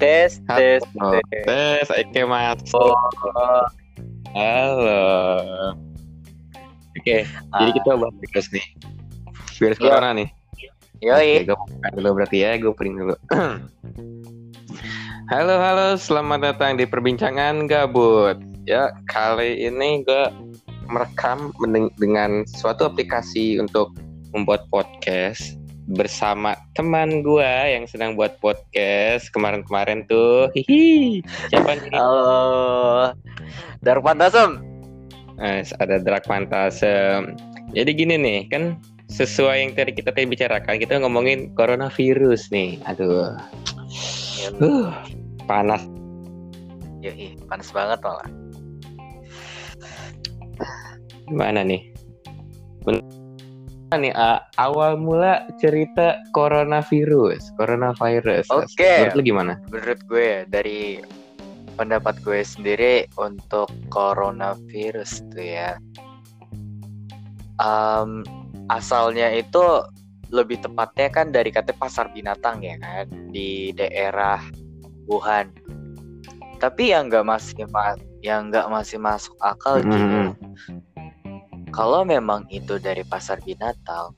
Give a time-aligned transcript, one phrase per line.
[0.00, 1.44] Tes, tes, tes.
[1.44, 2.96] Tes, Oke masuk.
[4.32, 5.04] Halo.
[6.96, 8.66] Oke, jadi ah, kita bahas virus nih.
[9.60, 9.92] Virus Yo.
[9.92, 10.32] corona nih.
[11.04, 11.44] Yoi.
[11.44, 13.16] Oke, gue buka dulu berarti ya, gue print dulu.
[15.36, 18.40] halo, halo, selamat datang di perbincangan gabut.
[18.64, 20.32] Ya, kali ini gue
[20.88, 21.52] merekam
[22.00, 23.92] dengan suatu aplikasi untuk
[24.32, 25.59] membuat podcast
[25.90, 30.46] bersama teman gue yang sedang buat podcast kemarin-kemarin tuh.
[30.54, 31.18] Hihi.
[31.50, 31.90] Siapa nih?
[31.90, 33.10] Halo.
[33.82, 34.62] Darpan Tasem.
[35.40, 37.34] Eh, ada Drak Pantasem.
[37.74, 38.76] Jadi gini nih, kan
[39.10, 42.78] sesuai yang tadi kita tadi bicarakan, kita ngomongin coronavirus nih.
[42.86, 43.34] Aduh,
[44.62, 44.90] uh,
[45.48, 45.82] panas.
[47.00, 48.28] Yoi, panas banget malah.
[51.26, 51.90] Gimana nih?
[53.90, 58.46] Nih a- awal mula cerita coronavirus, coronavirus.
[58.54, 58.86] Oke.
[58.86, 59.52] Menurut lu gimana?
[59.66, 61.02] Menurut gue dari
[61.74, 65.74] pendapat gue sendiri untuk coronavirus tuh ya.
[67.58, 68.22] Em,
[68.70, 69.58] asalnya itu
[70.30, 74.38] lebih tepatnya kan dari kata pasar binatang ya kan di daerah
[75.10, 75.50] Wuhan.
[76.62, 79.90] Tapi yang nggak masih ma- yang nggak masih masuk akal Mhm.
[79.90, 80.20] gitu.
[81.70, 84.14] Kalau memang itu dari pasar binatang,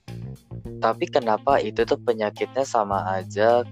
[0.81, 3.63] tapi kenapa itu tuh penyakitnya sama aja?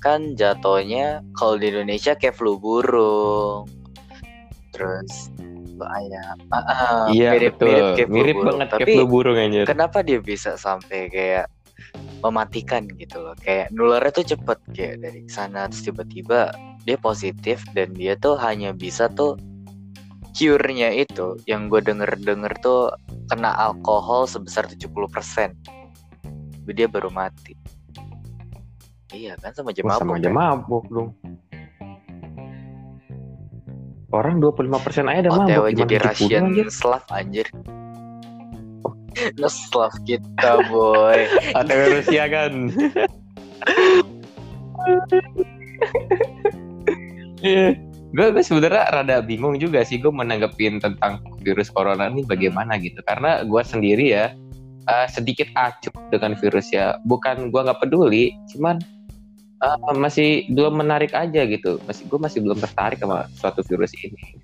[0.00, 3.68] Kan jatuhnya kalau di Indonesia kayak flu burung,
[4.72, 5.28] terus
[5.80, 8.48] ayam, Ah, Iya mirip-mirip betul, kayak flu mirip burung.
[8.52, 9.64] banget Tapi kayak flu burung anjir.
[9.64, 11.46] kenapa dia bisa sampai kayak
[12.20, 13.34] mematikan gitu loh?
[13.40, 16.52] Kayak nularnya tuh cepet kayak dari sana terus tiba-tiba
[16.84, 19.40] dia positif dan dia tuh hanya bisa tuh
[20.36, 21.36] cure-nya itu.
[21.48, 22.92] Yang gue denger-denger tuh
[23.30, 24.90] kena alkohol sebesar 70%
[26.70, 27.58] dia baru mati
[29.10, 30.34] iya kan sama aja mabuk sama aja kan?
[30.38, 31.10] mabuk dong.
[34.10, 35.50] Orang 25% aja udah mabuk.
[35.50, 36.66] OTW gimana jadi 70 Russian anjir?
[36.70, 37.46] Slav anjir
[39.38, 41.26] Nah, Slav kita boy
[41.58, 42.70] OTW Rusia kan.
[48.10, 52.98] gue gue sebenarnya rada bingung juga sih gue menanggapin tentang virus corona ini bagaimana gitu.
[53.06, 54.34] Karena gue sendiri ya
[54.90, 56.98] eh, sedikit acuh dengan virus ya.
[57.06, 58.82] Bukan gue nggak peduli cuman
[59.62, 61.78] eh, masih belum menarik aja gitu.
[61.86, 64.38] Masih gue masih belum tertarik sama suatu virus ini.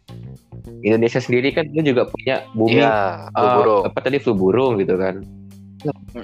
[0.83, 3.83] Indonesia sendiri kan dia juga punya bumi flu eh, burung.
[3.87, 5.23] apa tadi flu burung gitu kan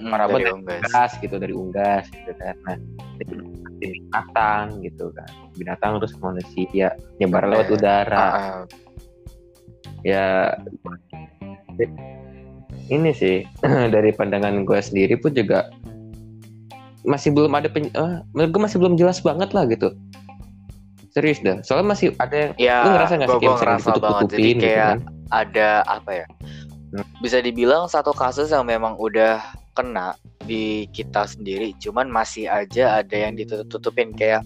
[0.09, 0.81] Parah dari unggas.
[0.83, 2.77] unggas gitu dari unggas gitu kan nah
[3.21, 3.33] itu
[3.83, 6.89] dari binatang gitu kan binatang terus manusia
[7.21, 7.79] nyebar lewat Bener.
[7.79, 8.63] udara ah.
[10.07, 10.57] ya
[12.89, 13.45] ini sih
[13.95, 15.69] dari pandangan gue sendiri pun juga
[17.03, 19.91] masih belum ada pen, eh, menurut gue masih belum jelas banget lah gitu
[21.13, 24.25] serius dah soalnya masih ada yang Ya, lu ngerasa nggak sih kayak ngerasa banget.
[24.33, 24.99] Jadi gitu kayak kan
[25.33, 26.27] ada apa ya?
[27.25, 29.41] Bisa dibilang satu kasus yang memang udah
[29.73, 30.13] kena
[30.45, 34.13] di kita sendiri, cuman masih aja ada yang ditutup-tutupin.
[34.13, 34.45] Kayak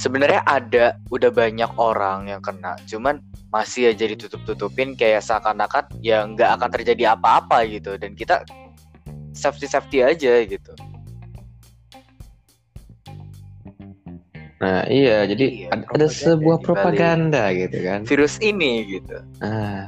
[0.00, 3.20] sebenarnya ada udah banyak orang yang kena, cuman
[3.52, 4.96] masih aja ditutup-tutupin.
[4.96, 8.00] Kayak seakan-akan ya nggak akan terjadi apa-apa gitu.
[8.00, 8.48] Dan kita
[9.36, 10.72] safety safety aja gitu.
[14.58, 18.02] nah iya jadi Iya, ada, ada sebuah propaganda gitu kan.
[18.02, 19.22] Virus ini gitu.
[19.38, 19.86] Ah,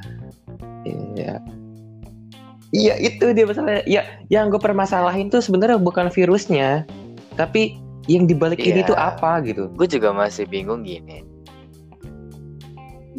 [1.21, 1.37] iya.
[2.71, 3.83] Iya itu dia masalahnya.
[3.83, 6.87] Ya, yang gue permasalahin tuh sebenarnya bukan virusnya,
[7.35, 7.75] tapi
[8.07, 8.89] yang dibalik ini Iya.
[8.95, 9.71] tuh apa gitu.
[9.79, 11.23] gue juga masih bingung gini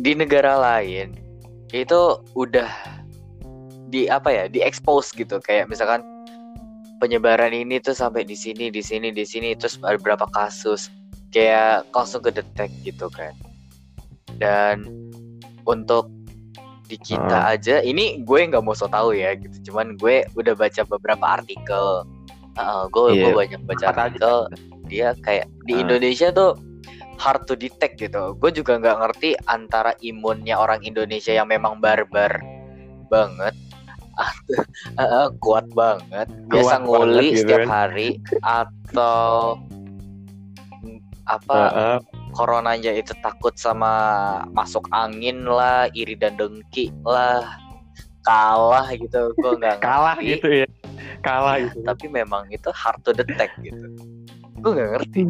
[0.02, 1.16] di negara lain
[1.72, 2.68] itu udah
[3.92, 6.02] di apa ya di expose gitu kayak misalkan
[7.00, 10.92] penyebaran ini tuh sampai di sini di sini di sini terus ada berapa kasus
[11.32, 13.32] kayak langsung ke detect gitu kan
[14.42, 14.90] dan
[15.70, 16.10] untuk
[16.92, 20.84] di kita aja ini gue nggak mau so tahu ya gitu cuman gue udah baca
[20.84, 22.04] beberapa artikel
[22.60, 23.24] Uh, gue Iya.
[23.24, 24.52] gue banyak baca artikel
[24.92, 25.80] dia kayak di.
[25.80, 26.60] Indonesia tuh
[27.16, 28.36] hard to detect gitu.
[28.44, 32.44] Gue juga nggak ngerti antara imunnya orang Indonesia yang memang barbar
[33.08, 33.56] banget,
[35.40, 37.70] kuat banget, biasa nguli banget gitu setiap kan.
[37.72, 38.10] hari,
[38.44, 39.56] atau
[41.24, 41.98] apa Heeh.
[42.32, 43.92] Coronanya itu takut sama
[44.50, 47.44] masuk angin lah, iri dan dengki lah,
[48.22, 49.32] kalah gitu.
[49.36, 50.32] Gue nggak kalah ngerti.
[50.36, 50.68] gitu ya.
[51.22, 51.80] Kalah Iya, gitu.
[51.86, 53.86] tapi memang itu hard to detect gitu.
[54.58, 55.22] Gue nggak ngerti.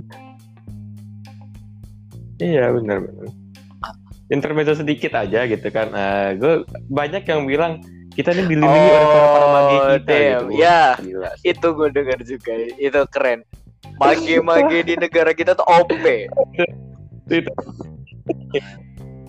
[2.38, 3.30] Iya benar benar.
[4.32, 5.92] Intermezzo sedikit aja gitu kan.
[6.36, 10.44] gue banyak yang bilang kita ini dilindungi oleh para para magi Oh, kita damn.
[10.48, 10.60] gitu.
[10.60, 10.84] Ya.
[10.98, 11.30] Gila.
[11.44, 13.40] Itu gue dengar juga, itu keren.
[13.96, 15.92] Mage-mage di negara kita tuh OP.
[17.34, 17.52] itu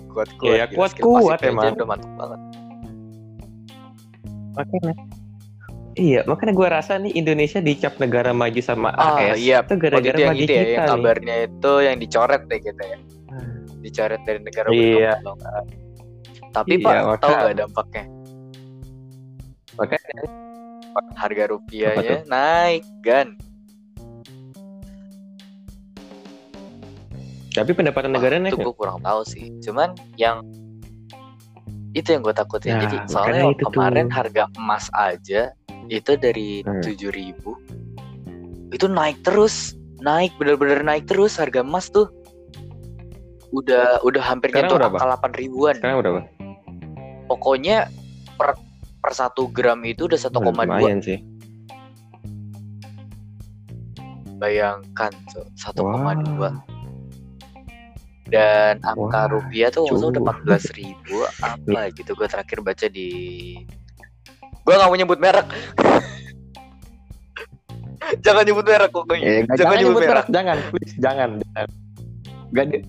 [0.08, 1.72] kuat kuat Iya, kuat-kuat emang.
[1.72, 2.40] udah mantap banget.
[4.52, 4.93] Makanya.
[5.93, 9.37] Iya makanya gue rasa nih Indonesia dicap negara maju sama ah AS.
[9.37, 9.60] iya.
[9.60, 10.88] Itu waktu gara-gara itu yang maju itu ya kita yang nih.
[10.90, 12.99] kabarnya itu yang dicoret deh gitu ya.
[13.78, 15.12] Dicoret dari negara Iya.
[15.20, 15.66] berkembang
[16.50, 18.04] tapi Iya, pak maka- tahu nggak dampaknya?
[19.72, 20.22] Makanya.
[21.14, 23.26] Harga rupiahnya naik kan
[27.52, 29.52] tapi pendapatan negara naik itu gue kurang tahu sih.
[29.60, 30.40] Cuman yang
[31.93, 32.81] itu yang gue takutin.
[32.81, 34.16] Ya, jadi soalnya itu kemarin tuh.
[34.16, 35.52] harga emas aja
[35.93, 36.81] itu dari Hmm.
[36.81, 37.58] tujuh ribu
[38.72, 42.08] itu naik terus naik bener-bener naik terus harga emas tuh.
[43.52, 45.75] Udah udah hampir nyentuh angka delapan ribuan.
[45.76, 46.20] Sekarang berapa
[47.28, 47.93] pokoknya
[48.40, 48.56] per
[49.02, 51.20] per satu gram itu udah 1,2 lumayan sih.
[54.40, 56.56] Bayangkan tuh 1,2 Wah.
[58.32, 60.73] Dan angka Wah, rupiah tuh maksudnya udah cuy.
[60.73, 62.17] 14 ribu apa gitu.
[62.17, 63.11] Gue terakhir baca di
[64.62, 65.44] gue nggak mau nyebut merek.
[68.25, 69.25] Jangan nyebut merek pokoknya.
[69.25, 70.11] Eh, jangan, jangan nyebut merek.
[70.11, 71.69] merek, jangan, please, jangan, jangan.
[72.52, 72.84] Gak di,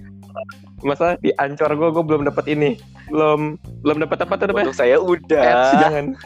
[0.84, 2.75] masalah di ancor gue, gue belum dapat ini,
[3.07, 3.56] belum
[3.86, 5.48] belum dapat apa tuh untuk saya udah.
[5.80, 6.18] Jangan.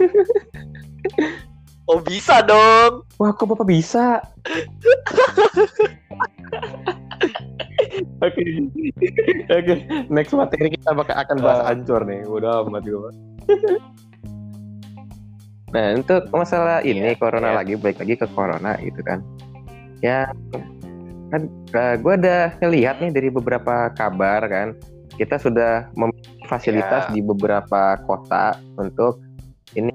[1.91, 3.05] oh bisa dong.
[3.21, 4.23] Wah, kok bapak bisa?
[8.17, 8.41] Oke,
[9.47, 9.73] oke.
[10.09, 11.71] Next materi kita bakal akan bahas Ah.
[11.71, 12.25] ancor nih.
[12.25, 13.11] Udah amat gue.
[15.69, 17.57] nah, untuk masalah ini Iya, corona iya.
[17.61, 19.19] lagi, balik lagi ke corona gitu kan.
[20.01, 20.31] Ya,
[21.29, 21.41] kan
[21.99, 24.67] gue ada ngelihat nih dari beberapa kabar kan,
[25.17, 27.13] kita sudah memiliki fasilitas Iya.
[27.13, 29.21] di beberapa kota untuk
[29.75, 29.91] ini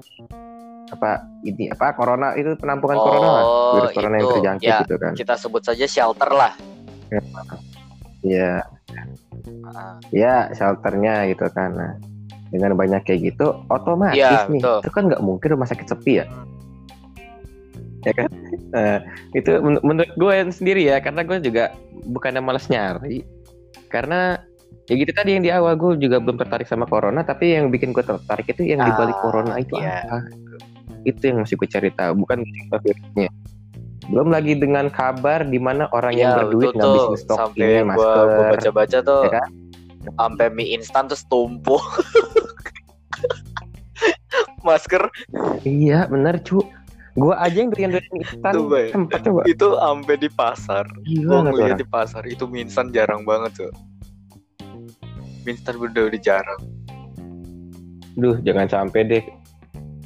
[0.93, 4.95] apa ini apa corona itu penampungan corona oh virus corona yang itu terjangkit ya gitu
[5.01, 5.11] kan.
[5.17, 6.53] kita sebut saja shelter lah
[8.23, 8.63] Iya,
[9.63, 11.75] Ah, ya shelternya gitu kan.
[11.75, 11.93] Nah,
[12.53, 14.77] dengan banyak kayak gitu, otomatis Iya, nih, betul.
[14.79, 16.25] itu kan nggak mungkin rumah sakit sepi ya.
[18.03, 18.27] Ya kan?
[18.71, 18.97] Nah,
[19.33, 21.73] itu men- menurut gue sendiri ya, karena gue juga
[22.05, 23.23] bukannya malas nyari,
[23.87, 24.37] karena
[24.91, 27.95] ya gitu tadi yang di awal gue juga belum tertarik sama corona, tapi yang bikin
[27.95, 30.03] gue tertarik itu yang di balik Ah, corona itu iya.
[30.03, 30.17] apa?
[31.03, 33.31] Itu yang masih gue cari tahu, bukan virusnya.
[34.09, 37.17] Belum lagi dengan kabar di mana orang yang Iya, berduit ngabisin tuh.
[37.17, 39.49] stok sampai ini gua, masker, gua baca-baca tuh ya kan?
[40.03, 41.79] sampai mie instan terus tumpuk
[44.63, 45.03] masker.
[45.63, 46.63] Iya bener cu.
[47.13, 48.53] Gua aja yang doyan doyan instan.
[48.89, 49.41] Sempat coba.
[49.45, 50.85] Itu sampai di pasar.
[51.05, 53.73] Gila gua nggak ngeliat di pasar itu mie instan jarang banget tuh.
[55.43, 56.61] Mie instan udah udah jarang.
[58.13, 59.23] Duh jangan sampai deh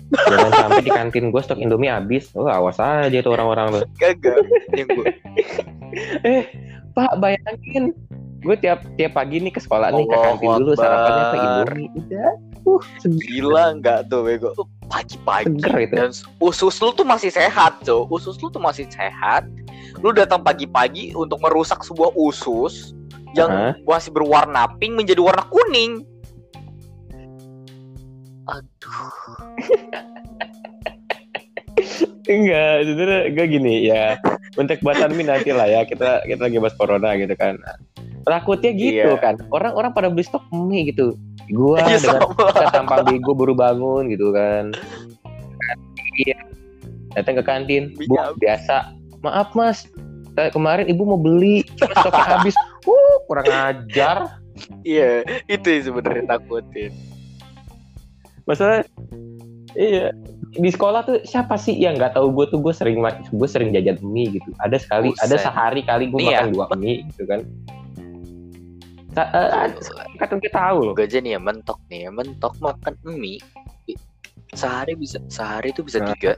[0.08, 2.32] Jangan sampai di kantin gue stok Indomie habis.
[2.38, 3.84] Oh awas aja tuh orang-orang tuh.
[4.72, 5.06] Yang gua.
[6.24, 6.44] Eh
[6.96, 7.92] pak bayangin.
[8.46, 11.38] Gue tiap tiap pagi nih ke sekolah nih ke Allahu kantin dulu Sarapannya ke.
[11.38, 11.90] Indomie.
[11.98, 12.32] Udah
[12.68, 14.52] Uh seger, gila nggak tuh bego.
[14.92, 15.96] Pagi-pagi seger itu.
[15.96, 16.12] dan
[16.44, 19.48] usus lu tuh masih sehat cuy usus lu tuh masih sehat.
[20.04, 22.92] Lu datang pagi-pagi untuk merusak sebuah usus
[23.40, 26.04] yang masih berwarna pink menjadi warna kuning
[28.48, 29.14] aduh.
[32.28, 34.20] Enggak sebenernya gue gini ya.
[34.60, 37.56] Untuk batan mie nanti lah ya Kita kita lagi bahas corona gitu kan.
[38.28, 39.22] Takutnya gitu Iya.
[39.22, 41.16] kan Orang-orang pada beli stok mie gitu.
[41.48, 44.76] Gua Iya, dengan kita tampang bego baru bangun gitu kan.
[46.20, 46.36] Iya.
[47.16, 48.92] Datang ke kantin bu biasa.
[49.24, 49.88] Maaf mas.
[50.36, 52.56] Kemarin ibu mau beli stoknya habis.
[52.88, 54.40] Uh kurang ajar.
[54.88, 55.20] Iya,
[55.52, 56.96] itu yang sebenarnya takutin.
[58.48, 58.82] Masalah
[59.76, 60.10] iya
[60.50, 64.00] di sekolah tuh siapa sih yang nggak tahu gue tuh gue sering gue sering jajan
[64.02, 65.24] mie gitu ada sekali Buset.
[65.28, 66.42] ada sehari kali gue Nih ya.
[66.42, 67.42] makan dua mie gitu kan
[69.14, 69.74] ada-
[70.16, 73.42] kadang kita tahu loh Gue aja nih ya mentok nih ya mentok makan mie
[74.54, 76.08] sehari bisa sehari itu bisa Nah.
[76.10, 76.34] tiga.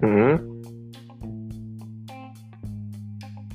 [0.00, 0.34] Hmm,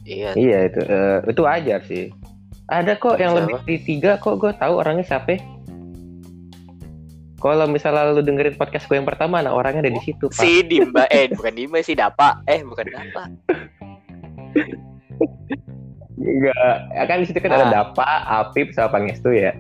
[0.04, 0.30] Iya.
[0.34, 2.10] iya itu eh, itu wajar sih
[2.66, 3.40] ada kok yang Siapa?
[3.44, 5.38] lebih dari tiga kok gue tahu orangnya siapa
[7.40, 10.62] kalau misalnya lu dengerin podcast gue yang pertama nah orangnya ada di situ pak Si
[10.62, 13.24] Dimba eh bukan Dimba si Dapa eh bukan Dapa.
[16.20, 17.72] Enggak, ya kan di situ kan ada Ah.
[17.72, 18.04] Dapa,
[18.44, 19.56] Apip, sama Pangestu ya.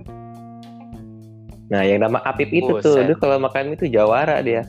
[1.71, 3.07] Nah, yang nama Apip itu tuh, Buset.
[3.07, 4.67] dia kalau makan itu jawara dia.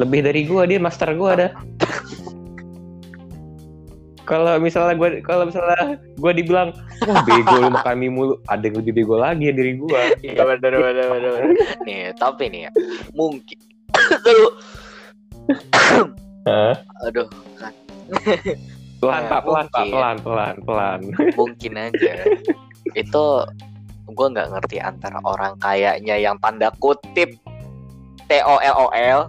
[0.00, 1.48] Lebih dari gua dia master gua ada.
[4.24, 6.72] kalau misalnya gua kalau misalnya gua dibilang
[7.04, 10.12] wah bego lu makan mie mulu, ada yang lebih bego lagi dari gua.
[10.24, 11.32] Iya benar benar benar.
[11.84, 12.70] Nih tapi nih ya
[13.12, 13.58] mungkin
[14.24, 14.50] kalau
[16.44, 16.74] Hah?
[17.08, 17.28] aduh
[17.60, 17.72] kan
[19.00, 19.92] pelan Nah, pak pelan pak mungkin.
[19.92, 21.00] pelan pelan pelan
[21.36, 22.12] mungkin aja
[22.96, 23.24] itu
[24.04, 27.32] gue nggak ngerti antara orang kayaknya yang tanda kutip
[28.28, 29.20] T O L O L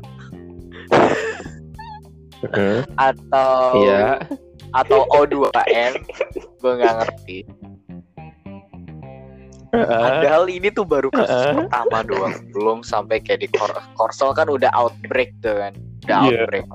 [2.96, 4.20] atau iya
[4.76, 5.94] atau O 2 N
[6.60, 7.38] gue nggak ngerti
[9.72, 14.72] padahal ini tuh baru kasus pertama doang belum sampai kayak di Kor Korsel kan udah
[14.72, 15.74] outbreak tuh kan
[16.06, 16.32] udah Iya.
[16.38, 16.66] outbreak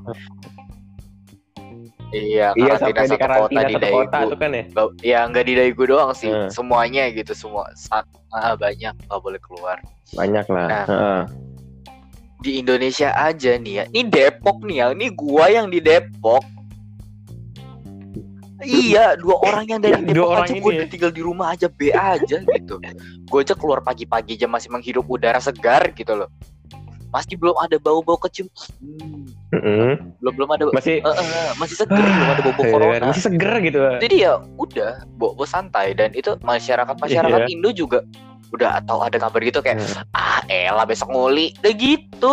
[2.11, 5.19] iya iya karantina satu kota karantina di satu kota Daegu tuh kan ya Nggak- ya
[5.25, 6.51] nggak di Daegu doang sih Hmm.
[6.51, 9.79] semuanya gitu semua Sa- ah, banyak nggak boleh keluar
[10.13, 10.85] banyak lah Nah.
[10.87, 11.23] Heeh.
[12.41, 13.85] di Indonesia aja nih ya.
[13.87, 14.87] Ini Depok nih ya.
[14.91, 16.41] Ini gua yang di Depok.
[18.61, 20.85] Iya, dua orang yang dari Ya, dua Depok orang aja gue ya.
[20.87, 22.77] tinggal di rumah aja B aja gitu.
[23.25, 26.29] Gue aja keluar pagi-pagi aja masih menghirup udara segar gitu loh.
[27.11, 28.47] Masih belum ada bau-bau kecium.
[29.51, 33.07] Hmm, belum belum ada masih Eh, eh, masih segar, belum ada bau-bau Iya, corona.
[33.09, 37.51] masih seger gitu Jadi ya udah, bawa santai dan itu masyarakat masyarakat Iya.
[37.51, 38.07] Indo juga
[38.51, 40.03] udah tahu ada kabar gitu kayak Hmm.
[40.13, 42.33] ah elah besok nguli udah gitu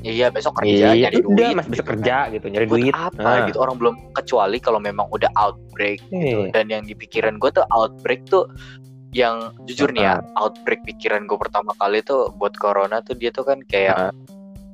[0.00, 2.70] iya besok kerja iya nyari udah duit mas bisa gitu kerja gitu nyari kan.
[2.70, 3.46] buat duit apa Ah.
[3.46, 6.52] gitu orang belum kecuali kalau memang udah outbreak gitu Iya.
[6.52, 8.46] dan yang di pikiran gue tuh outbreak tuh
[9.10, 10.44] yang jujur nih ya Ah.
[10.44, 14.12] outbreak pikiran gue pertama kali tuh buat corona tuh dia tuh kan kayak Ah.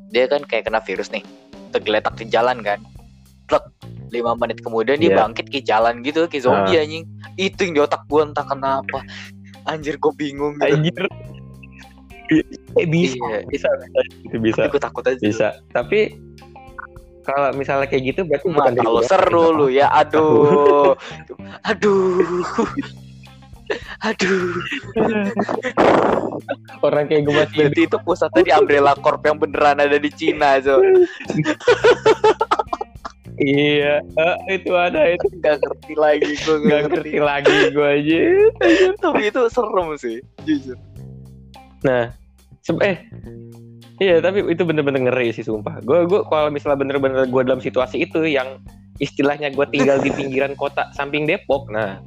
[0.08, 1.24] dia kan kayak kena virus nih
[1.70, 2.78] tergeletak di jalan kan
[3.44, 3.64] Plek.
[4.06, 5.18] lima menit kemudian dia Iya.
[5.20, 7.02] bangkit ke jalan gitu ke zombie anjing
[7.34, 9.02] itu yang di otak gue entah kenapa
[9.64, 11.02] anjir gue bingung gitu anjir
[12.30, 13.38] eh, bisa Iya.
[13.46, 13.68] bisa
[14.24, 14.62] bisa bisa.
[14.68, 15.20] gue takut aja.
[15.20, 15.48] Bisa.
[15.70, 16.16] Tapi
[17.24, 19.08] kalau misalnya kayak gitu berarti bukan Mata dari lo gua.
[19.08, 19.88] seru lu ya?
[19.92, 20.92] Aduh.
[21.70, 22.20] Aduh.
[24.02, 24.60] Aduh.
[26.80, 30.60] Orang kayak gue masih berarti itu pusatnya di Umbrella Corp yang beneran ada di Cina
[30.60, 30.84] so
[33.40, 34.04] iya.
[34.04, 35.26] Eh, itu ada itu.
[35.40, 37.16] Nggak ngerti lagi gue nggak ngerti.
[37.18, 38.20] lagi gue aja
[39.00, 40.76] tapi itu serem sih jujur
[41.84, 42.08] nah
[42.80, 42.96] eh
[44.00, 45.84] iya tapi itu bener-bener ngeri sih sumpah.
[45.84, 48.58] Gue gue kalau misalnya bener-bener gue dalam situasi itu yang
[48.98, 52.00] istilahnya gue tinggal di pinggiran kota samping Depok nah.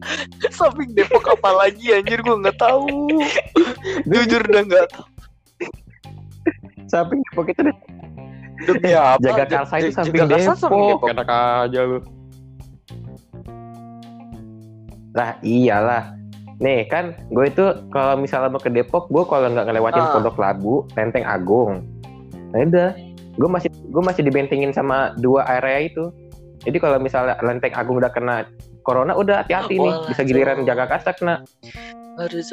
[0.56, 2.88] Samping Depok apa lagi anjir gue nggak tahu.
[4.08, 5.06] Jujur udah nggak tahu.
[6.88, 7.76] Samping Depok itu deh.
[8.96, 9.20] Apa?
[9.20, 11.08] Jaga Ja- Kalsa itu samping Jaga Kalsa samping Depok.
[11.12, 12.00] Enak aja lu.
[15.12, 16.19] Lah iyalah
[16.60, 20.12] nih kan gue itu kalau misalnya mau ke Depok gue kalau nggak ngelewatin Ah.
[20.12, 21.82] Pondok Labu Lenteng Agung.
[22.52, 22.90] Nah udah.
[23.40, 26.12] Gue masih gue masih dibentengin sama dua area itu.
[26.60, 28.44] Jadi kalau misalnya Lenteng Agung udah kena
[28.84, 29.88] corona udah hati-hati nih.
[29.88, 31.40] Walah, bisa giliran jaga kasta kena.
[32.20, 32.44] Aduh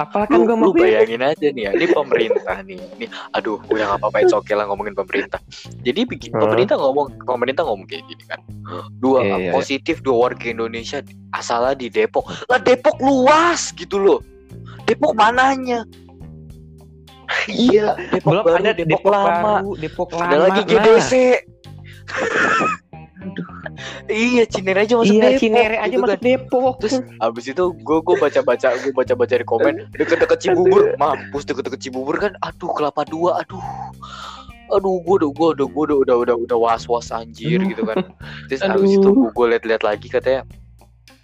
[0.00, 0.24] apa?
[0.24, 3.06] Kan lu, gue lu mau bayangin aja nih ya ini pemerintah nih ini.
[3.36, 5.38] Aduh udah nggak apa-apa okay lah ngomongin pemerintah.
[5.84, 6.48] Jadi bikin Hmm.
[6.48, 8.40] pemerintah ngomong pemerintah ngomong kayak gini kan.
[8.96, 9.52] Dua Iya, iya, iya.
[9.52, 12.24] positif dua warga Indonesia asalnya di Depok.
[12.48, 14.20] Lah Depok luas gitu loh.
[14.84, 15.84] Depok mananya?
[17.48, 19.54] Iya Depok belum baru ada Depok, Depok, lama.
[19.60, 20.24] baru Depok lama.
[20.24, 20.68] ada lagi lah.
[23.24, 26.08] GDC iya Cinere aja masuk iya Depok Cinere aja gitu kan.
[26.08, 30.38] masuk Depok Terus abis itu gue gue baca baca gue baca baca di komen deket-deket
[30.40, 33.62] Cibubur mampus deket-deket Cibubur kan aduh kelapa dua aduh
[34.68, 37.68] aduh gue udah gue udah gue udah udah udah udah was was anjir Aduh.
[37.68, 37.96] gitu kan
[38.46, 38.80] terus Aduh.
[38.80, 40.42] abis itu gue liat-liat lagi katanya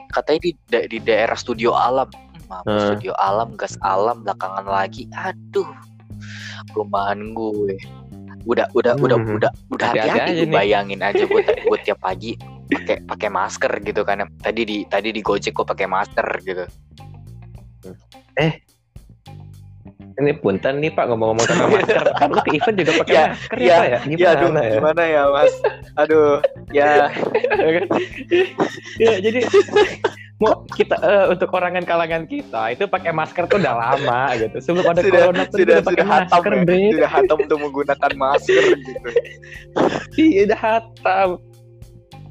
[0.09, 2.09] katanya di da- di daerah studio alam
[2.45, 2.89] mampus Hmm.
[2.93, 5.69] studio alam gas alam belakangan lagi aduh
[6.69, 7.77] perumahan gue
[8.49, 9.37] udah udah udah Hmm.
[9.37, 12.33] udah udah Hati-hati hati-hati bayangin aja gue gue tiap pagi
[12.69, 16.65] pakai pakai masker gitu kan tadi di tadi di Gojek gue pakai masker gitu
[20.19, 22.03] Ini punten nih Pak ngomong-ngomong tentang masker.
[22.19, 23.99] Kan lu ke event juga pakai Ya, masker ya, ya, Pak ya?
[24.19, 24.71] ya aduh ya?
[24.75, 25.53] gimana ya mas
[25.95, 26.33] aduh
[26.75, 26.91] ya
[29.03, 29.41] ya jadi
[30.39, 34.57] mau kita eh, untuk orangan kalangan kita itu pakai masker tuh udah lama gitu.
[34.61, 37.59] Sebelum ada sudah corona tuh sudah udah pakai sudah hatam masker, ya sudah hatam untuk
[37.61, 39.09] menggunakan masker gitu
[40.17, 41.29] Iya, udah hatam.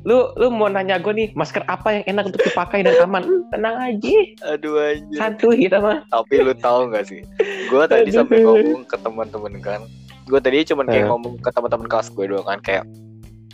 [0.01, 3.23] Lu lu mau nanya gue nih, masker apa yang enak untuk dipakai dan aman?
[3.49, 4.15] Tenang aja.
[4.47, 5.99] aduh anjir Santuy kita mah.
[6.07, 7.21] tapi lu tahu nggak sih
[7.67, 8.15] gue tadi Aduh.
[8.17, 9.81] sampai ngomong ke teman-teman kan
[10.23, 11.09] gue tadi cuma kayak Eh.
[11.09, 12.83] ngomong ke teman-teman kelas gue doang kan kayak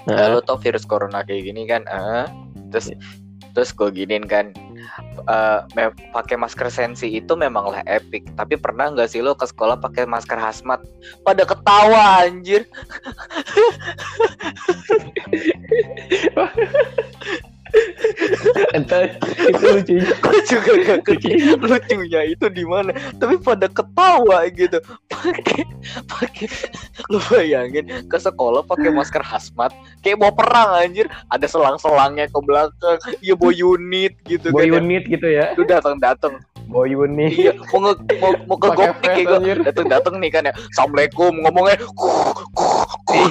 [0.03, 2.27] Nah, lo tau virus corona kayak gini kan eh
[2.69, 2.91] terus
[3.53, 4.49] terus gue giniin kan
[5.77, 8.27] me- pakai masker sensi itu memanglah epic.
[8.35, 10.81] Tapi pernah nggak sih lo ke sekolah pakai masker hazmat?
[11.23, 12.65] Pada ketawa anjir
[18.77, 19.09] Entah
[19.49, 20.05] itu lucunya.
[20.23, 21.29] gue juga gak ngerti
[21.69, 24.77] lucunya itu di mana tapi pada ketawa gitu
[25.09, 25.65] pakai
[26.05, 26.47] pakai
[27.09, 32.97] lu bayangin ke sekolah pakai masker hazmat kayak mau perang anjir ada selang-selangnya ke belakang
[33.19, 35.53] iya bawa unit gitu Boy kan unit gitu ya.
[35.57, 36.37] lu datang datang
[36.69, 37.33] Boy unit.
[37.35, 39.57] iya mau nge, mau, mau ke Pakai gopnik vest, ya anjir.
[39.67, 43.29] datang datang nih kan ya assalamualaikum ngomongnya kuh, kuh, kuh.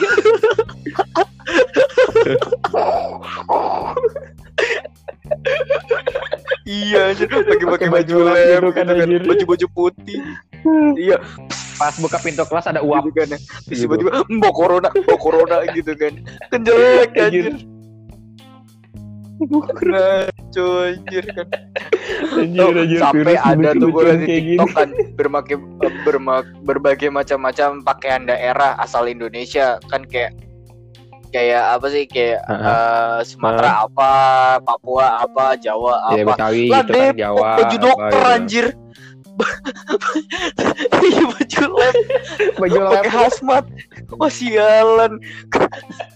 [6.72, 7.28] Iya anjir.
[7.52, 9.22] Pakai pakai baju lab gitu kan, kan.
[9.22, 10.20] baju baju putih.
[10.94, 11.18] Iya.
[11.74, 13.02] Pas buka pintu kelas ada uap.
[13.04, 13.38] gitu kan ya.
[13.66, 13.90] Terus Gitu.
[13.90, 16.12] tiba-tiba mau corona mau corona gitu kan.
[16.48, 17.50] Kan jelek anjir.
[17.50, 17.54] Anjir.
[19.82, 20.22] nah
[20.54, 21.46] cuy anjir kan.
[22.38, 24.26] Anjir, anjir, sampai ada tuh gue di.
[24.54, 24.88] TikTok kan
[25.18, 25.56] berbagai
[26.06, 29.82] berma- berbagai macam-macam pakaian daerah asal Indonesia.
[29.90, 30.30] Kan kayak
[31.32, 32.62] kayak apa sih kayak Heeh.
[32.62, 34.10] eh, Sumatera apa
[34.60, 37.48] Papua apa Jawa Ya apa Betawi lah gitu kan Jawa.
[37.56, 38.30] baju apa dokter gitu.
[38.30, 38.66] anjir
[41.02, 41.94] Iya baju lab
[42.54, 42.92] Baju lab.
[42.94, 43.64] pakai hazmat
[44.12, 45.12] wah sialan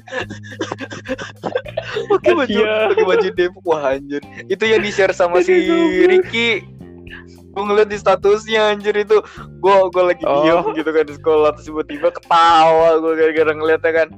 [2.09, 2.75] pakai baju Iya.
[2.91, 5.53] pakai baju Depok wah anjir itu yang di share sama si
[6.05, 6.63] Ricky
[7.49, 9.17] gue ngeliat di statusnya anjir itu
[9.57, 10.43] gue gue lagi Oh.
[10.43, 14.09] diem gitu kan di sekolah terus tiba-tiba ketawa gue gara-gara ngeliatnya kan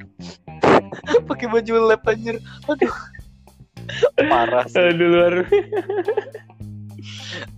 [1.28, 2.36] pakai baju lab anjir
[2.66, 2.94] aduh
[4.28, 5.34] parah sih Aduh luar.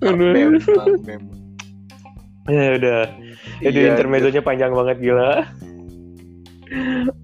[0.03, 1.23] mem, bang, mem.
[2.47, 3.03] Ya udah.
[3.63, 5.45] Itu Iya, intermezzonya panjang banget gila.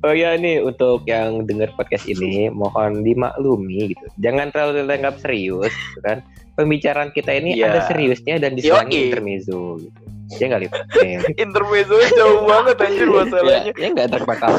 [0.02, 4.04] Oh ya nih untuk yang dengar podcast ini mohon dimaklumi gitu.
[4.18, 6.18] Jangan terlalu dianggap serius gitu kan.
[6.58, 7.70] Pembicaraan kita ini Iya.
[7.70, 9.98] ada seriusnya dan diselangi intermezzo gitu.
[10.42, 10.82] Ya nggak lipat.
[11.06, 14.50] Ya, intermezzo jauh banget anjir masalahnya ya nggak terbakar.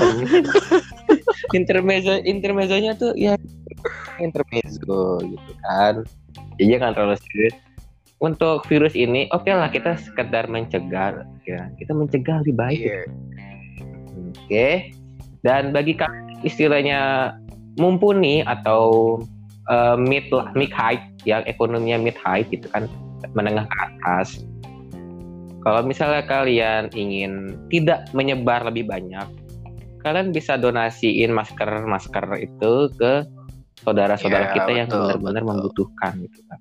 [1.56, 3.38] Intermezzo intermezzonya tuh ya
[4.20, 6.04] intermezzo gitu kan.
[6.58, 7.56] Ya jangan terlalu serius.
[8.18, 12.80] Untuk virus ini, oke lah kita sekedar mencegah, ya kita mencegah lebih baik.
[12.82, 13.02] iya
[14.34, 14.70] Oke.
[15.46, 17.34] Dan bagi kalian istilahnya
[17.78, 19.22] mumpuni atau
[19.70, 22.90] eh, mid mid height yang ekonominya mid height gitu kan
[23.38, 24.42] menengah ke atas.
[25.62, 29.28] Kalau misalnya kalian ingin tidak menyebar lebih banyak,
[30.08, 33.28] kalian bisa donasiin masker-masker itu ke
[33.84, 36.60] saudara-saudara Iya, kita yang benar-benar membutuhkan gitu kan.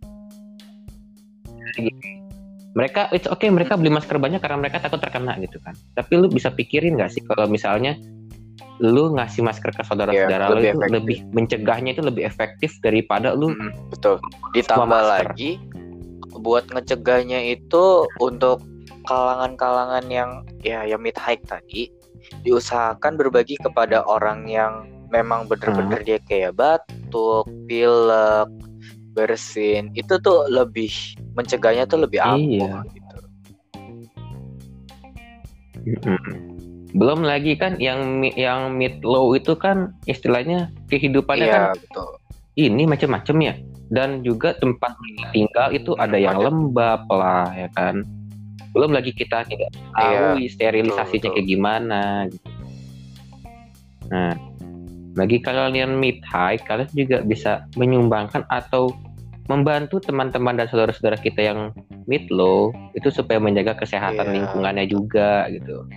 [2.77, 5.73] Mereka it's okay mereka beli masker banyak karena mereka takut terkena gitu kan.
[5.97, 7.97] Tapi lu bisa pikirin nggak sih kalau misalnya
[8.77, 10.93] lu ngasih masker ke saudara-saudara Iya, lu lebih itu efektif.
[10.93, 14.21] lebih mencegahnya itu lebih efektif daripada lu Mm, betul
[14.53, 15.33] ditambah masker.
[15.33, 15.51] lagi
[16.37, 18.61] buat ngecegahnya itu untuk
[19.09, 20.31] kalangan-kalangan yang
[20.61, 21.89] ya yang mid high tadi
[22.43, 28.51] diusahakan berbagi kepada orang yang memang bener-bener dia kayak batuk, pilek,
[29.17, 30.93] bersin itu tuh lebih
[31.33, 32.83] mencegahnya tuh lebih ampuh Iya.
[32.93, 33.17] gitu.
[36.97, 42.09] belum lagi kan yang yang mid low itu kan istilahnya kehidupannya kan Iya betul.
[42.57, 43.55] ini macam-macam ya
[43.95, 44.97] dan juga tempat
[45.31, 46.45] tinggal itu ada yang Ada.
[46.51, 48.03] lembab lah ya kan
[48.77, 51.35] belum lagi kita tidak tahu sterilisasinya betul.
[51.41, 52.49] kayak gimana gitu.
[54.13, 54.37] nah
[55.17, 58.93] bagi kalian mid high kalian juga bisa menyumbangkan atau
[59.49, 61.73] membantu teman-teman dan saudara-saudara kita yang
[62.05, 64.35] mid low itu supaya menjaga kesehatan Iya.
[64.45, 65.89] lingkungannya juga gitu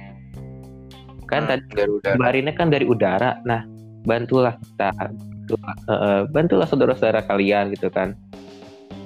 [1.30, 2.18] kan Hmm, tadi dari udara.
[2.18, 3.32] Barinnya kan dari udara.
[3.46, 3.62] Nah,
[4.04, 8.18] bantulah kita, bantulah, eh, eh, bantulah saudara-saudara kalian gitu kan.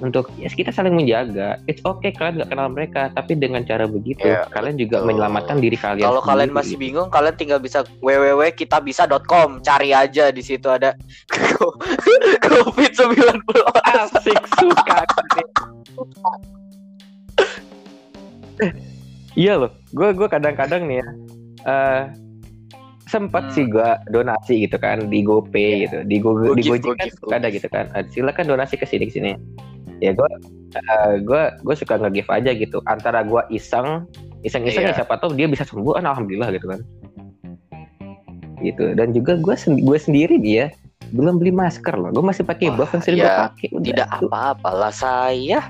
[0.04, 1.56] Untuk ya kita saling menjaga.
[1.64, 5.08] It's okay kalian nggak kenal mereka, tapi dengan cara begitu Iya, kalian juga betul.
[5.08, 6.04] menyelamatkan diri kalian.
[6.04, 9.64] Kalau kalian masih bingung, kalian tinggal bisa www.kitabisa.com.
[9.64, 10.92] Cari aja di situ ada
[12.52, 13.40] COVID-19.
[13.80, 14.98] asik suka.
[18.62, 18.70] Eh,
[19.34, 21.08] iya loh, gue gue kadang-kadang nih ya.
[21.66, 22.02] eh,
[23.14, 23.54] sempat Hmm.
[23.54, 27.48] sih gue donasi gitu kan di GoPay gitu, di Go di Gojek, kan suka ada
[27.54, 27.86] gitu kan.
[27.94, 29.38] Eh, silakan donasi ke sini ke sini.
[30.02, 30.26] Ya gue
[31.22, 32.82] gue gue suka nge-give aja gitu.
[32.90, 34.10] Antara gue iseng,
[34.42, 34.98] iseng-iseng Iya.
[34.98, 36.82] ya siapa tahu dia bisa sembuh, kan alhamdulillah gitu kan.
[38.58, 38.98] Gitu.
[38.98, 40.74] Dan juga gue sen gue sendiri dia
[41.14, 42.10] belum beli masker loh.
[42.10, 43.66] Gue masih pakai buff yang sering gue ya, pakai.
[43.70, 45.60] Udah, Tidak apa-apa lah saya.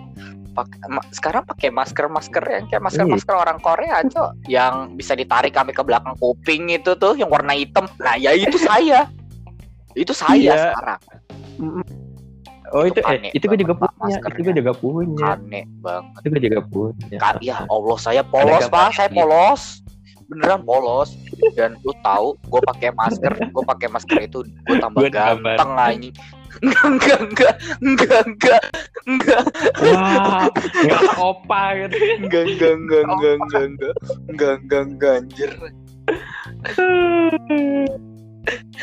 [0.86, 2.86] Ma- sekarang pakai masker-masker yang kayak Iya.
[2.86, 4.30] masker-masker orang Korea, Cok.
[4.46, 7.90] Yang bisa ditarik sampai ke belakang kuping itu tuh yang warna hitam.
[7.96, 9.10] Nah, ya itu saya.
[9.92, 10.56] Itu saya Iya.
[10.70, 11.00] sekarang.
[12.72, 16.18] Oh itu, Itu eh, itu gue juga punya, itu gue juga punya, Aneh banget.
[16.18, 17.16] itu gue juga punya.
[17.16, 19.78] Ka- ya Allah saya polos pak saya polos
[20.24, 21.12] beneran polos
[21.52, 25.54] dan lu tahu gue pakai masker gue pakai masker itu gue tambah Gua gambar.
[25.54, 26.14] ganteng anjing
[26.62, 27.20] enggak enggak
[27.80, 28.62] enggak enggak
[29.06, 29.42] enggak
[29.82, 30.46] Wah,
[30.84, 31.96] nggak opa gitu.
[32.22, 33.94] enggak enggak enggak enggak enggak enggak
[34.28, 35.50] enggak enggak enggak anjir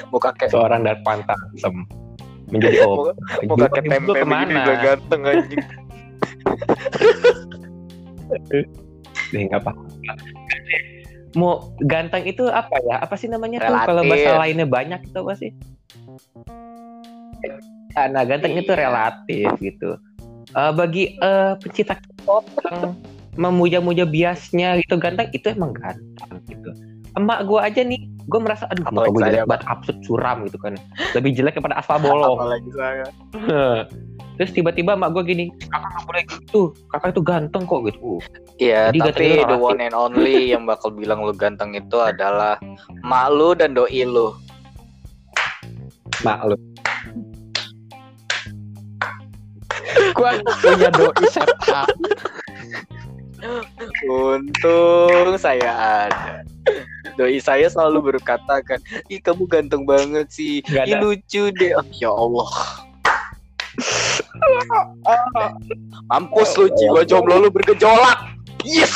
[0.10, 1.75] muka kayak Seorang Darpan Tansem
[2.51, 3.13] menjadi opa.
[3.47, 5.62] muka kayak tempe begini udah ganteng anjing
[9.31, 9.84] Deh, nggak apa-apa.
[11.39, 12.99] Mau ganteng itu apa ya?
[12.99, 13.71] Apa sih namanya tuh?
[13.71, 15.51] Kalau bahasa lainnya banyak itu apa sih?
[17.91, 18.88] Ah, Nah, ganteng itu Iya.
[18.88, 19.99] relatif gitu.
[20.51, 22.95] Eh, bagi eh, pencipta K-pop yang
[23.39, 26.71] memuja-muja biasnya gitu ganteng itu emang ganteng gitu.
[27.15, 30.73] Emak gue aja nih, gue merasa aduh Apalagi gue jelek banget absurd suram gitu kan.
[31.15, 32.39] Lebih jelek daripada aspal bolong.
[34.39, 38.12] Terus tiba-tiba emak gue gini, kakak nggak boleh gitu, kakak itu ganteng kok gitu.
[38.58, 42.58] Iya, Jadi tapi itu the one and only yang bakal bilang lu ganteng itu adalah
[43.04, 44.32] mak lu dan doi lu.
[46.23, 46.70] Maklum.
[50.15, 51.89] Gua punya doi setan.
[54.06, 55.71] Untung saya
[56.08, 56.45] ada.
[57.17, 61.73] Doi saya selalu berkata kan, ih kamu ganteng banget sih, ih lucu deh.
[61.75, 62.51] Oh, ya Allah.
[66.12, 68.19] Mampus lu jiwa jomblo lu bergejolak.
[68.62, 68.93] Yes.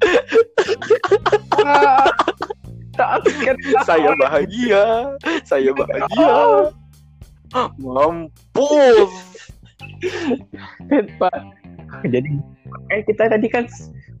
[3.86, 5.14] Saya bahagia.
[5.46, 6.34] Saya bahagia.
[7.80, 9.29] Mampus.
[11.20, 11.38] Pak.
[12.06, 12.30] Jadi
[12.88, 13.64] kayak kita tadi kan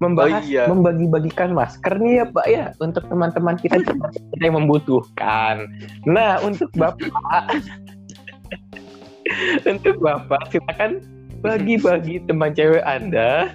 [0.00, 0.64] membahas Oh, iya.
[0.66, 3.78] membagi-bagikan masker nih ya Pak ya untuk teman-teman kita
[4.32, 5.68] kita yang membutuhkan.
[6.08, 7.46] Nah untuk Bapak
[9.70, 11.04] untuk Bapak silakan
[11.40, 13.54] bagi-bagi teman cewek Anda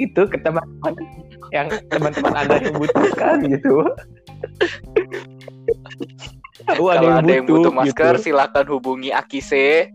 [0.00, 0.94] itu ke teman-teman
[1.52, 3.76] yang teman-teman Anda yang membutuhkan gitu.
[6.62, 8.30] Kalau ada yang butuh masker, gitu.
[8.30, 9.90] silakan hubungi Akise.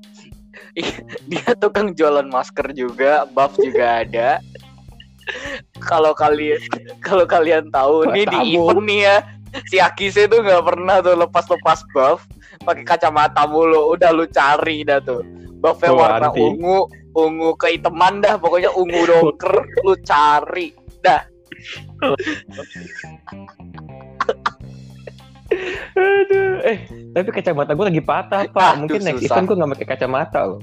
[0.77, 0.91] Ih,
[1.27, 4.29] Dia tukang jualan masker juga, buff juga ada.
[5.83, 6.55] Kalau kalian
[7.03, 9.17] kalau kalian tahu nih di event nih ya,
[9.67, 12.23] si Akise tuh nggak pernah tuh lepas-lepas buff,
[12.63, 13.91] pakai kacamata mulu.
[13.91, 15.19] Udah lu cari dah tuh.
[15.57, 16.39] Buffnya Oh, warna anti.
[16.39, 16.85] ungu,
[17.17, 20.69] ungu kehitaman dah, pokoknya ungu doker, lu cari.
[25.97, 26.77] Aduh, eh
[27.13, 28.71] tapi kacamata gue lagi patah pak.
[28.77, 29.33] Aduh, Mungkin next susah.
[29.39, 30.61] event gue nggak pakai kacamata loh.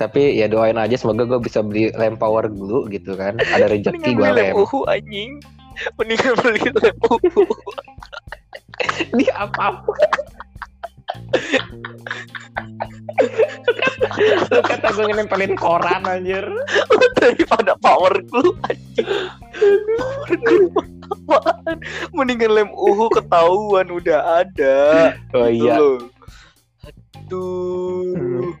[0.00, 3.36] Tapi ya doain aja semoga gue bisa beli lem power dulu gitu kan.
[3.36, 5.30] Ada rezeki Mendingan gue lem uhu anjing.
[6.00, 7.42] Mendingan beli lem uhu.
[9.12, 9.92] Di apa apa.
[14.50, 16.48] Lu kata gue nempelin koran anjir.
[17.20, 19.06] daripada power glue anjing.
[20.00, 20.72] Power glue
[21.10, 21.76] apaan?
[22.14, 24.78] Mendingan lem uhu ketahuan udah ada.
[25.34, 25.74] Oh Gitu iya.
[25.78, 25.98] loh.
[26.86, 28.54] Aduh.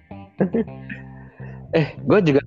[1.70, 2.42] Eh gue juga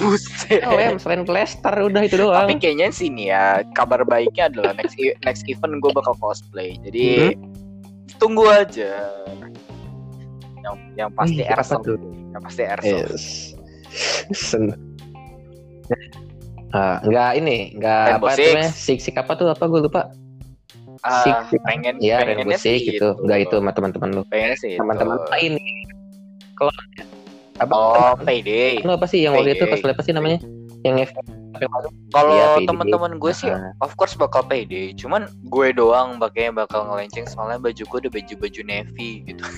[0.00, 0.64] Buset.
[0.64, 2.48] lem selain plester udah itu doang.
[2.48, 6.74] Tapi kayaknya sini ya kabar baiknya adalah next e- next event gue bakal cosplay.
[6.82, 7.36] Jadi
[8.16, 9.12] tunggu aja.
[10.62, 11.98] Yang yang pasti Ih, tuh?
[12.32, 12.98] Yang pasti airsoft.
[13.12, 13.24] Yes.
[14.32, 14.78] Sen-
[16.72, 18.48] Ah, enggak ini, enggak Rainbow apa Six.
[18.48, 18.70] namanya?
[18.72, 19.48] Sik sik apa tuh?
[19.48, 20.08] Apa gue lupa.
[21.02, 21.58] Ah, Six.
[21.62, 23.14] pengen Iya, pengennya sih gitu.
[23.20, 24.22] Enggak itu sama teman-teman lu.
[24.26, 24.72] Pengennya sih.
[24.76, 25.28] Teman-teman itu.
[25.28, 25.52] lain.
[26.54, 26.72] Kalau
[27.58, 27.72] apa?
[27.74, 28.80] Oh, payday.
[28.80, 30.38] Lu apa sih yang waktu itu cosplay apa sih namanya?
[30.82, 31.10] Yang F
[32.10, 32.66] Kalau payday.
[32.66, 33.70] teman-teman gue sih Ah.
[33.78, 38.32] of course bakal pede cuman gue doang pakainya bakal ngelenceng soalnya baju gue udah baju
[38.34, 39.44] baju navy gitu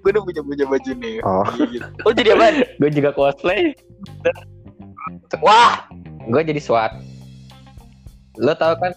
[0.00, 1.44] gue udah punya punya baju navy Oh.
[1.66, 1.84] gitu.
[2.00, 2.44] oh jadi apa
[2.80, 3.74] gue juga cosplay.
[5.38, 5.84] Wah
[6.24, 6.96] Gue jadi SWAT.
[8.36, 8.96] Lo tau kan?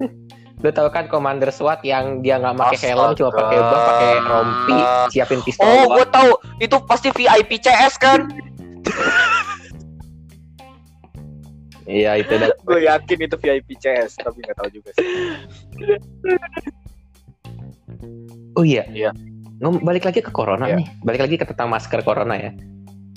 [0.62, 4.78] Lo tau kan komander SWAT yang dia nggak pakai helm cuma pakai buff, pakai rompi,
[5.08, 5.64] siapin pistol.
[5.64, 8.24] oh gue tahu itu pasti VIP CS kan
[11.86, 12.50] Iya itu dah.
[12.66, 15.06] gue yakin itu VIP CS tapi nggak tahu juga sih
[18.52, 18.88] Oh iya.
[18.88, 19.12] Iya.
[19.58, 20.76] Ngom- balik lagi ke corona Iya.
[20.76, 20.86] nih.
[21.00, 22.50] Balik lagi ke tentang masker corona ya.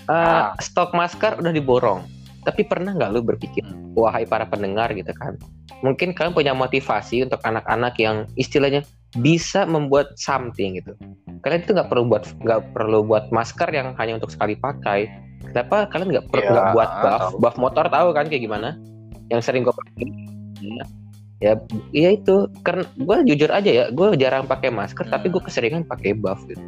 [0.01, 0.51] Eh, Ah.
[0.55, 2.03] Stok masker udah diborong.
[2.39, 3.61] Tapi pernah nggak lu berpikir,
[3.93, 5.35] wahai para pendengar gitu kan,
[5.81, 8.83] mungkin kalian punya motivasi untuk anak-anak yang istilahnya
[9.17, 10.93] bisa membuat something gitu.
[11.41, 15.09] Kalian itu nggak perlu buat nggak perlu buat masker yang hanya untuk sekali pakai.
[15.51, 17.03] Kenapa kalian nggak perlu Iya, nggak buat buff?
[17.03, 17.29] tahu.
[17.41, 18.69] Buff motor tahu kan kayak gimana?
[19.27, 20.07] Yang sering gue pakai.
[21.39, 21.55] Ya,
[21.95, 22.51] iya itu.
[22.67, 25.39] Karena gue jujur aja ya, gue jarang pakai masker, tapi Hmm.
[25.39, 26.59] gue keseringan pakai buff gitu.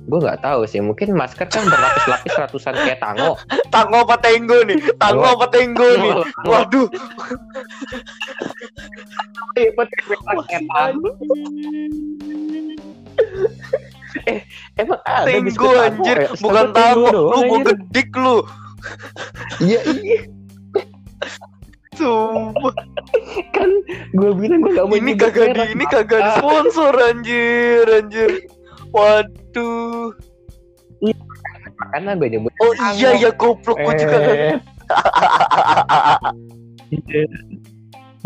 [0.00, 3.36] Gue nggak tahu sih mungkin masker kan berlapis-lapis ratusan kayak tango
[3.70, 4.78] Tango apa tenggo nih?
[4.98, 6.12] Tango apa tenggo nih?
[6.42, 6.88] Waduh.
[10.74, 11.10] Tango.
[14.26, 14.42] eh
[14.74, 16.28] emang ada Tenggo anjir, ya?
[16.42, 17.10] bukan tango.
[17.14, 17.78] Lu anjir.
[17.78, 18.42] gedik lu.
[19.62, 20.20] iya iya
[22.00, 22.72] Sumpah.
[23.52, 23.70] kan
[24.16, 28.30] gue bilang gue gak mau Ini kagak di ini kagak di sponsor anjir, anjir.
[28.92, 30.12] Waduh.
[31.96, 34.16] karena gue nyebut Oh iya ya goblok gua juga.
[34.20, 34.58] Eh.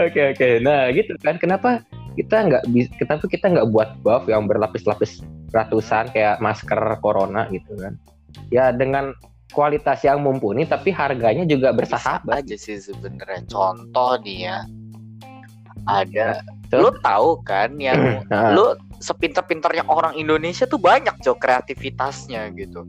[0.00, 1.84] Oke oke, nah gitu kan kenapa
[2.16, 5.20] kita nggak bisa, kenapa kita nggak buat buff yang berlapis-lapis
[5.52, 8.00] ratusan kayak masker corona gitu kan?
[8.48, 9.12] Ya dengan
[9.52, 12.40] kualitas yang mumpuni tapi harganya juga Bisa bersahabat.
[12.40, 13.44] aja sih sebenarnya.
[13.52, 14.64] Contoh nih ya.
[15.84, 16.40] Ada
[16.78, 18.22] Lu tahu kan yang
[18.56, 22.84] lu sepinter-pinternya orang Indonesia tuh banyak cok kreativitasnya gitu.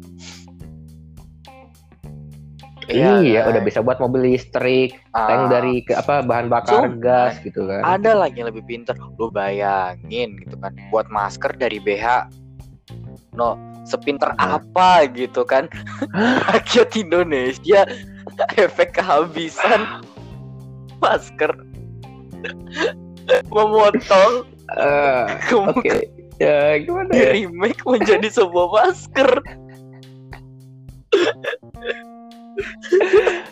[2.92, 3.56] iya, kan?
[3.56, 7.64] udah bisa buat mobil listrik, Ah, tank dari ke apa bahan bakar Cuman, gas gitu
[7.64, 7.80] kan.
[7.88, 8.98] ada lagi yang lebih pinter.
[9.16, 12.28] Lu bayangin gitu kan, buat masker dari BH.
[13.32, 13.56] No,
[13.88, 14.60] sepinter Nah.
[14.60, 15.72] apa gitu kan?
[16.52, 17.88] Rakyat Indonesia
[18.60, 20.04] efek kehabisan
[21.04, 21.54] masker
[23.48, 26.08] memotong Eh, kemudian Oke,
[26.40, 27.32] ya gimana di ya?
[27.36, 29.30] remake menjadi sebuah masker.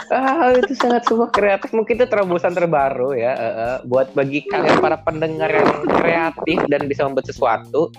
[0.09, 1.69] Ah, itu sangat sebuah kreatif.
[1.71, 3.33] Mungkin itu terobosan terbaru ya.
[3.33, 7.89] eh, eh, buat bagi kalian para pendengar yang kreatif dan bisa membuat sesuatu,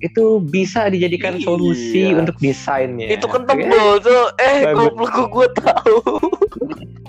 [0.00, 1.44] itu bisa dijadikan Iya.
[1.44, 3.16] solusi untuk desainnya.
[3.16, 4.32] Itu kan tebel tuh.
[4.36, 5.98] Eh, goblok gue tahu.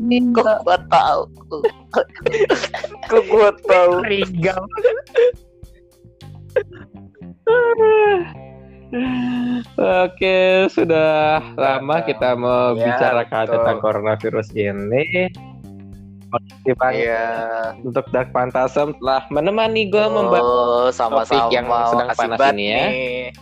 [0.00, 1.20] Kok gue tahu.
[3.06, 3.92] Kok gue tahu.
[4.02, 4.62] Rigal.
[9.78, 13.54] Oke, sudah lama kita membicarakan betul.
[13.54, 15.30] tentang coronavirus ini.
[16.70, 17.26] Banget Iya.
[17.82, 21.50] untuk Dark Phantasm telah menemani gue membahas Oh, sama-sama.
[21.50, 22.86] topik yang sedang panas ini ya.
[22.86, 23.34] nih.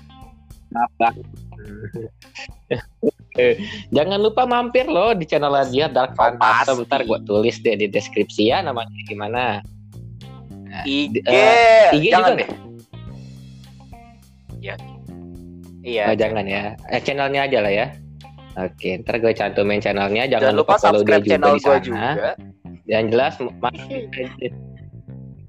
[3.38, 3.54] Eh,
[3.96, 6.82] Jangan lupa mampir loh di channel dia Dark Oh, Phantasm.
[6.82, 6.86] pasti.
[6.86, 9.62] Ntar gue tulis deh di deskripsi ya namanya gimana.
[10.84, 12.48] IG, Eh, IG jangan juga deh.
[14.58, 14.74] Ya.
[15.80, 16.04] Iya.
[16.10, 16.62] Oh, jangan ya.
[16.88, 17.86] Eh, channelnya aja lah ya.
[18.58, 20.26] Oke, ntar gue cantumin channelnya.
[20.26, 21.78] Jangan, Jangan lupa follow dia subscribe juga channel di sana.
[21.80, 22.30] juga.
[22.84, 23.32] Yang jelas,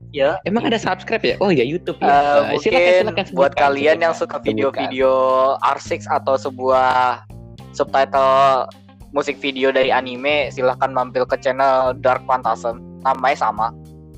[0.09, 0.41] Ya.
[0.43, 1.35] emang ada subscribe ya?
[1.37, 2.09] Oh ya YouTube ya.
[2.09, 4.45] Eh, mungkin silakan, silakan buat sebutkan, kalian yang sebutkan, suka sebutkan.
[4.45, 5.11] video-video
[5.61, 6.89] R6 atau sebuah
[7.79, 8.67] subtitle
[9.15, 12.83] musik video dari anime, silahkan mampir ke channel Dark Phantasm.
[13.07, 13.67] Namanya sama.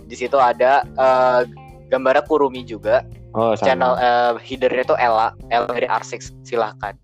[0.10, 1.39] Di situ ada eh,
[1.93, 3.06] gambarnya Kurumi juga.
[3.38, 3.63] Oh, sama.
[3.63, 6.34] Channel eh, headernya itu Ella, Ella dari R6.
[6.43, 6.97] Silahkan.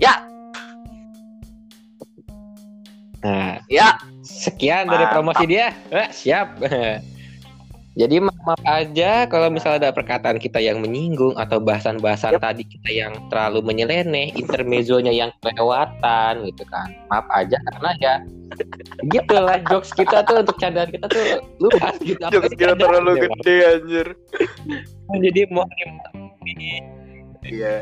[0.00, 0.24] Ya,
[3.22, 4.02] Nah, ya.
[4.26, 5.14] Sekian dari Mantap.
[5.14, 5.70] promosi dia.
[5.94, 6.58] Eh, siap.
[7.92, 12.42] Jadi maaf, aja kalau misalnya ada perkataan kita yang menyinggung atau bahasan-bahasan Yap.
[12.42, 16.88] tadi kita yang terlalu menyeleneh, intermezzonya yang kelewatan gitu kan.
[17.12, 18.14] Maaf aja karena ya
[19.16, 22.24] gitu lah jokes kita tuh untuk candaan kita tuh luas gitu.
[22.32, 24.06] Jokes kita terlalu gede anjir.
[25.12, 26.56] Jadi mohon dimaklumi,
[27.44, 27.74] Iya.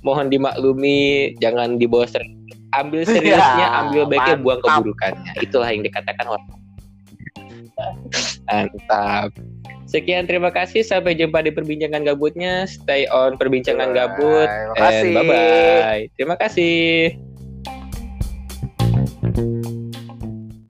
[0.00, 2.32] mohon dimaklumi, jangan dibawa serius.
[2.72, 5.40] Ambil seriusnya, Ya, ambil baiknya, buang keburukannya.
[5.40, 6.57] Itulah yang dikatakan orang.
[8.48, 9.30] Mantap.
[9.88, 12.68] Sekian terima kasih sampai jumpa di perbincangan gabutnya.
[12.68, 14.48] Stay on perbincangan gabut.
[14.48, 15.08] Terima kasih.
[15.08, 16.02] And bye bye.
[16.20, 17.27] Terima kasih.